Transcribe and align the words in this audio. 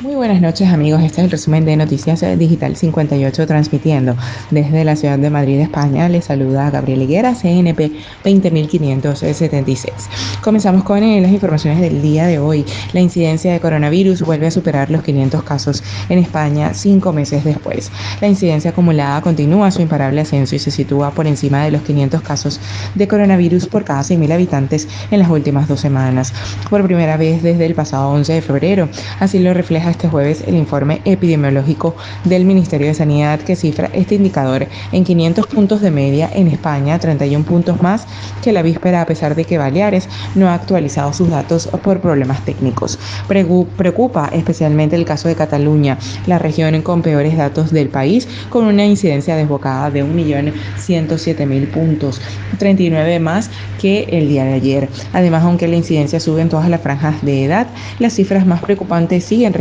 Muy 0.00 0.14
buenas 0.14 0.40
noches 0.40 0.68
amigos, 0.68 1.02
este 1.02 1.20
es 1.20 1.24
el 1.24 1.30
resumen 1.32 1.64
de 1.64 1.76
Noticias 1.76 2.24
Digital 2.38 2.76
58 2.76 3.48
transmitiendo 3.48 4.14
desde 4.52 4.84
la 4.84 4.94
ciudad 4.94 5.18
de 5.18 5.28
Madrid, 5.28 5.58
España. 5.58 6.08
Les 6.08 6.26
saluda 6.26 6.70
Gabriel 6.70 7.02
Higuera, 7.02 7.34
CNP 7.34 7.90
20576. 8.22 9.92
Comenzamos 10.40 10.84
con 10.84 11.02
eh, 11.02 11.20
las 11.20 11.32
informaciones 11.32 11.80
del 11.80 12.00
día 12.00 12.28
de 12.28 12.38
hoy. 12.38 12.64
La 12.92 13.00
incidencia 13.00 13.52
de 13.52 13.58
coronavirus 13.58 14.22
vuelve 14.22 14.46
a 14.46 14.52
superar 14.52 14.88
los 14.88 15.02
500 15.02 15.42
casos 15.42 15.82
en 16.08 16.20
España 16.20 16.74
cinco 16.74 17.12
meses 17.12 17.42
después. 17.42 17.90
La 18.20 18.28
incidencia 18.28 18.70
acumulada 18.70 19.20
continúa 19.20 19.72
su 19.72 19.82
imparable 19.82 20.20
ascenso 20.20 20.54
y 20.54 20.60
se 20.60 20.70
sitúa 20.70 21.10
por 21.10 21.26
encima 21.26 21.64
de 21.64 21.72
los 21.72 21.82
500 21.82 22.22
casos 22.22 22.60
de 22.94 23.08
coronavirus 23.08 23.66
por 23.66 23.82
cada 23.82 24.02
100.000 24.02 24.32
habitantes 24.32 24.86
en 25.10 25.18
las 25.18 25.28
últimas 25.28 25.66
dos 25.66 25.80
semanas, 25.80 26.32
por 26.70 26.84
primera 26.84 27.16
vez 27.16 27.42
desde 27.42 27.66
el 27.66 27.74
pasado 27.74 28.10
11 28.10 28.34
de 28.34 28.42
febrero. 28.42 28.88
Así 29.18 29.40
lo 29.40 29.52
refleja 29.52 29.87
este 29.90 30.08
jueves 30.08 30.44
el 30.46 30.54
informe 30.54 31.00
epidemiológico 31.04 31.96
del 32.24 32.44
Ministerio 32.44 32.86
de 32.86 32.94
Sanidad 32.94 33.40
que 33.40 33.56
cifra 33.56 33.90
este 33.92 34.14
indicador 34.14 34.66
en 34.92 35.04
500 35.04 35.46
puntos 35.46 35.80
de 35.80 35.90
media 35.90 36.30
en 36.32 36.48
España, 36.48 36.98
31 36.98 37.44
puntos 37.44 37.82
más 37.82 38.06
que 38.42 38.52
la 38.52 38.62
víspera 38.62 39.02
a 39.02 39.06
pesar 39.06 39.34
de 39.34 39.44
que 39.44 39.58
Baleares 39.58 40.08
no 40.34 40.48
ha 40.48 40.54
actualizado 40.54 41.12
sus 41.12 41.30
datos 41.30 41.68
por 41.82 42.00
problemas 42.00 42.44
técnicos. 42.44 42.98
Preocupa 43.26 44.30
especialmente 44.32 44.94
el 44.96 45.04
caso 45.04 45.28
de 45.28 45.34
Cataluña, 45.34 45.98
la 46.26 46.38
región 46.38 46.68
con 46.82 47.02
peores 47.02 47.36
datos 47.36 47.70
del 47.70 47.88
país, 47.88 48.28
con 48.50 48.64
una 48.64 48.84
incidencia 48.84 49.36
desbocada 49.36 49.90
de 49.90 50.04
1.107.000 50.04 51.70
puntos, 51.70 52.20
39 52.58 53.20
más 53.20 53.48
que 53.80 54.08
el 54.10 54.28
día 54.28 54.44
de 54.44 54.54
ayer. 54.54 54.88
Además, 55.12 55.44
aunque 55.44 55.68
la 55.68 55.76
incidencia 55.76 56.20
sube 56.20 56.42
en 56.42 56.48
todas 56.48 56.68
las 56.68 56.80
franjas 56.80 57.24
de 57.24 57.44
edad, 57.44 57.68
las 58.00 58.14
cifras 58.14 58.44
más 58.44 58.60
preocupantes 58.60 59.24
siguen 59.24 59.52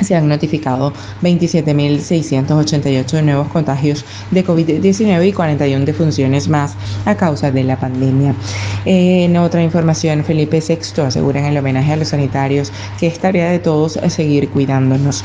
se 0.00 0.14
han 0.14 0.28
notificado 0.28 0.92
27.688 1.22 3.22
nuevos 3.22 3.48
contagios 3.48 4.04
de 4.30 4.44
COVID-19 4.44 5.28
y 5.28 5.32
41 5.32 5.84
defunciones 5.84 6.48
más 6.48 6.74
a 7.04 7.14
causa 7.14 7.50
de 7.50 7.64
la 7.64 7.78
pandemia. 7.78 8.34
En 8.84 9.36
otra 9.36 9.62
información, 9.62 10.24
Felipe 10.24 10.62
VI 10.66 11.02
asegura 11.02 11.40
en 11.40 11.46
el 11.46 11.58
homenaje 11.58 11.92
a 11.92 11.96
los 11.96 12.08
sanitarios 12.08 12.72
que 12.98 13.06
es 13.06 13.18
tarea 13.18 13.50
de 13.50 13.58
todos 13.58 13.98
seguir 14.08 14.48
cuidándonos. 14.48 15.24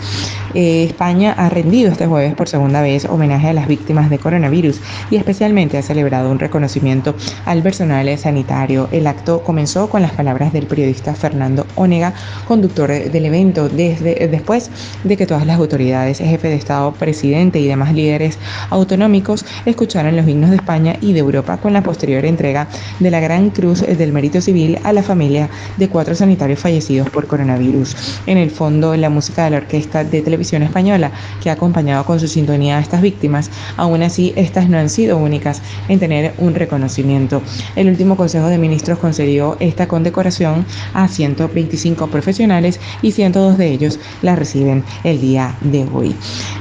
Eh, 0.54 0.84
España 0.84 1.34
ha 1.38 1.50
rendido 1.50 1.92
este 1.92 2.08
jueves 2.08 2.36
por 2.36 2.50
segunda 2.50 2.82
vez 2.82 3.06
homenaje 3.06 3.50
a 3.50 3.54
las 3.54 3.68
víctimas 3.68 4.10
de 4.10 4.20
coronavirus 4.20 4.82
y 5.10 5.16
especialmente 5.16 5.78
ha 5.78 5.82
celebrado 5.82 6.30
un 6.30 6.40
reconocimiento 6.40 7.16
al 7.46 7.62
personal 7.62 8.18
sanitario. 8.18 8.88
El 8.92 9.08
acto 9.08 9.44
comenzó 9.44 9.90
con 9.90 10.02
las 10.02 10.12
palabras 10.12 10.54
del 10.54 10.66
periodista 10.66 11.16
Fernando 11.16 11.66
Onega, 11.76 12.14
conductor 12.48 12.90
del 12.90 13.26
evento, 13.26 13.70
desde 13.70 14.28
después 14.28 14.61
de 15.04 15.18
que 15.18 15.26
todas 15.26 15.46
las 15.46 15.58
autoridades, 15.58 16.20
jefe 16.20 16.50
de 16.50 16.56
Estado, 16.56 16.92
presidente 16.94 17.60
y 17.60 17.68
demás 17.68 17.94
líderes 17.94 18.38
autonómicos 18.70 19.46
escucharan 19.66 20.16
los 20.16 20.28
himnos 20.28 20.50
de 20.50 20.58
España 20.58 20.96
y 21.02 21.14
de 21.14 21.20
Europa 21.20 21.58
con 21.58 21.74
la 21.74 21.82
posterior 21.82 22.26
entrega 22.26 22.68
de 23.00 23.12
la 23.12 23.20
Gran 23.20 23.50
Cruz 23.50 23.82
del 23.82 24.12
Mérito 24.12 24.42
Civil 24.42 24.78
a 24.84 24.94
la 24.94 25.04
familia 25.04 25.50
de 25.78 25.90
cuatro 25.90 26.16
sanitarios 26.16 26.60
fallecidos 26.60 27.10
por 27.10 27.28
coronavirus. 27.28 27.96
En 28.26 28.38
el 28.38 28.52
fondo, 28.52 28.96
la 28.96 29.10
música 29.10 29.46
de 29.46 29.52
la 29.52 29.58
Orquesta 29.58 30.04
de 30.04 30.22
Televisión 30.22 30.64
Española, 30.64 31.12
que 31.42 31.50
ha 31.50 31.54
acompañado 31.54 32.06
con 32.06 32.20
su 32.20 32.28
sintonía 32.28 32.78
a 32.78 32.82
estas 32.82 33.02
víctimas, 33.02 33.50
aún 33.78 34.04
así 34.04 34.34
estas 34.36 34.70
no 34.70 34.78
han 34.78 34.90
sido 34.90 35.18
únicas 35.18 35.62
en 35.88 36.00
tener 36.00 36.34
un 36.38 36.56
reconocimiento. 36.56 37.42
El 37.76 37.90
último 37.90 38.16
Consejo 38.16 38.48
de 38.48 38.58
Ministros 38.58 39.00
concedió 39.00 39.58
esta 39.60 39.88
condecoración 39.88 40.66
a 40.94 41.08
125 41.08 42.08
profesionales 42.08 42.80
y 43.02 43.12
102 43.12 43.58
de 43.58 43.72
ellos 43.72 44.00
la 44.22 44.36
recibieron 44.36 44.51
reciben 44.52 44.84
el 45.04 45.22
día 45.22 45.56
de 45.62 45.88
hoy. 45.94 46.14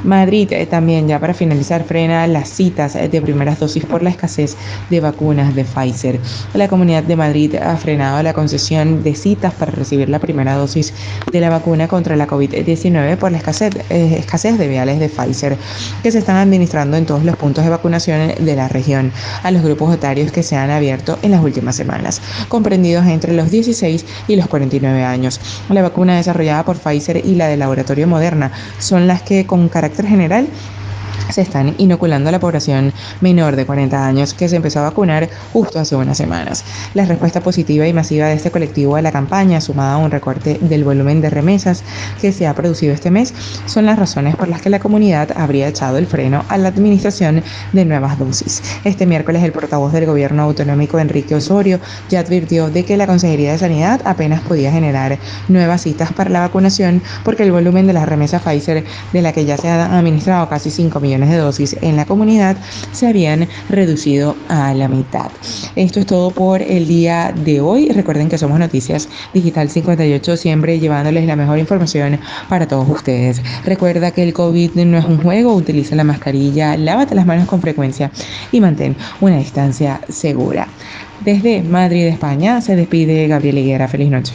Madrid 0.05 0.53
eh, 0.53 0.67
también 0.67 1.09
ya 1.09 1.19
para 1.19 1.35
finalizar 1.35 1.83
frena 1.85 2.27
las 2.27 2.49
citas 2.49 2.95
eh, 2.95 3.09
de 3.09 3.21
primeras 3.21 3.59
dosis 3.59 3.85
por 3.85 4.03
la 4.03 4.11
escasez 4.11 4.57
de 4.91 5.01
vacunas 5.01 5.55
de 5.55 5.65
Pfizer. 5.65 6.21
La 6.55 6.69
Comunidad 6.69 7.03
de 7.03 7.17
Madrid 7.17 7.57
ha 7.57 7.77
frenado 7.77 8.23
la 8.23 8.33
concesión 8.33 9.03
de 9.03 9.15
citas 9.15 9.53
para 9.55 9.73
recibir 9.73 10.09
la 10.09 10.21
primera 10.21 10.55
dosis 10.55 10.95
de 11.33 11.41
la 11.41 11.51
vacuna 11.51 11.89
contra 11.89 12.15
la 12.15 12.29
COVID-19 12.29 13.17
por 13.17 13.33
la 13.33 13.39
escasez, 13.39 13.75
eh, 13.91 14.17
escasez 14.19 14.57
de 14.57 14.69
viales 14.69 15.01
de 15.01 15.09
Pfizer 15.09 15.57
que 16.03 16.13
se 16.13 16.19
están 16.19 16.37
administrando 16.37 16.97
en 16.97 17.07
todos 17.07 17.25
los 17.25 17.37
puntos 17.37 17.65
de 17.65 17.71
vacunación 17.71 18.33
de 18.39 18.57
la 18.57 18.69
región 18.69 19.11
a 19.43 19.51
los 19.51 19.63
grupos 19.63 19.93
etarios 19.93 20.31
que 20.31 20.45
se 20.45 20.57
han 20.57 20.71
abierto 20.71 21.19
en 21.23 21.33
las 21.33 21.43
últimas 21.43 21.75
semanas, 21.75 22.21
comprendidos 22.49 23.07
entre 23.07 23.33
los 23.33 23.51
16 23.51 24.05
y 24.29 24.37
los 24.37 24.47
49 24.47 25.05
años. 25.05 25.41
La 25.69 25.83
vacuna 25.83 26.17
desarrollada 26.17 26.65
por 26.65 26.79
Pfizer 26.79 27.25
y 27.25 27.35
la 27.35 27.49
de 27.49 27.57
laboratorio 27.81 28.07
Moderna 28.07 28.53
son 28.79 29.07
las 29.07 29.23
que 29.23 29.47
con 29.47 29.69
carácter 29.69 30.07
general 30.07 30.51
se 31.33 31.43
están 31.43 31.75
inoculando 31.79 32.29
a 32.29 32.33
la 32.33 32.41
población 32.41 32.93
menor 33.21 33.57
de 33.57 33.67
40 33.67 34.07
años 34.07 34.35
que 34.35 34.49
se 34.49 34.57
empezó 34.57 34.81
a 34.81 34.85
vacunar 34.85 35.29
justo 35.53 35.79
hace 35.79 35.97
unas 35.97 36.17
semanas. 36.17 36.65
La 36.95 37.05
respuesta 37.05 37.41
positiva 37.41 37.87
y 37.87 37.93
masiva 37.93 38.27
de 38.27 38.35
este 38.35 38.51
colectivo 38.51 38.97
a 38.97 39.03
la 39.03 39.13
campaña, 39.13 39.61
sumada 39.61 39.95
a 39.95 39.99
un 39.99 40.11
recorte 40.11 40.59
del 40.61 40.85
volumen 40.85 41.21
de 41.21 41.31
remesas 41.31 41.83
que 42.21 42.33
se 42.33 42.47
ha 42.47 42.55
producido 42.55 42.93
este 42.93 43.11
mes, 43.11 43.35
son 43.67 43.87
las 43.87 43.99
razones 43.99 44.37
por 44.37 44.49
las 44.49 44.61
que 44.61 44.71
la 44.71 44.81
comunidad 44.81 45.31
habría 45.37 45.69
echado 45.69 45.99
el 45.99 46.07
freno 46.07 46.45
a 46.49 46.59
la 46.59 46.69
administración 46.69 47.43
de 47.73 47.85
nuevas 47.85 48.19
dosis. 48.19 48.63
Este 48.85 49.07
miércoles 49.07 49.43
el 49.43 49.53
portavoz 49.53 49.93
del 49.93 50.07
gobierno 50.07 50.43
autonómico 50.43 50.99
Enrique 50.99 51.35
Osorio 51.35 51.81
ya 52.09 52.21
advirtió 52.21 52.71
de 52.71 52.85
que 52.85 52.97
la 52.97 53.07
Consejería 53.07 53.53
de 53.53 53.59
Sanidad 53.59 54.01
apenas 54.05 54.41
podía 54.41 54.73
generar 54.73 55.19
nuevas 55.49 55.83
citas 55.83 56.13
para 56.13 56.31
la 56.31 56.41
vacunación 56.41 57.03
porque 57.25 57.43
el 57.43 57.53
volumen 57.53 57.87
de 57.87 57.93
las 57.93 58.09
remesas 58.09 58.43
Pfizer 58.43 58.85
de 59.13 59.23
la 59.23 59.33
que 59.33 59.45
ya 59.45 59.57
se 59.57 59.69
han 59.69 59.93
administrado 59.93 60.49
casi 60.49 60.71
5 60.71 61.01
de 61.29 61.37
dosis 61.37 61.77
en 61.83 61.97
la 61.97 62.07
comunidad 62.07 62.57
se 62.93 63.07
habían 63.07 63.47
reducido 63.69 64.37
a 64.49 64.73
la 64.73 64.89
mitad. 64.89 65.31
Esto 65.77 66.01
es 66.01 66.07
todo 66.07 66.31
por 66.31 66.63
el 66.63 66.89
día 66.89 67.35
de 67.45 67.61
hoy. 67.61 67.91
Recuerden 67.91 68.29
que 68.29 68.39
somos 68.39 68.59
Noticias 68.59 69.09
Digital 69.35 69.69
58, 69.69 70.37
siempre 70.37 70.79
llevándoles 70.79 71.27
la 71.27 71.37
mejor 71.37 71.59
información 71.59 72.19
para 72.49 72.67
todos 72.67 72.89
ustedes. 72.89 73.43
Recuerda 73.65 74.11
que 74.13 74.23
el 74.23 74.33
COVID 74.33 74.73
no 74.77 74.99
es 74.99 75.05
un 75.05 75.19
juego, 75.23 75.55
utiliza 75.55 75.95
la 75.97 76.05
mascarilla, 76.05 76.77
lávate 76.77 77.15
las 77.15 77.27
manos 77.27 77.47
con 77.47 77.61
frecuencia 77.61 78.11
y 78.53 78.61
mantén 78.61 78.97
una 79.21 79.37
distancia 79.37 80.01
segura. 80.09 80.69
Desde 81.25 81.63
Madrid, 81.63 82.07
España, 82.07 82.61
se 82.61 82.77
despide 82.77 83.29
Gabriel 83.29 83.59
Higuera. 83.59 83.89
Feliz 83.89 84.11
noche. 84.11 84.33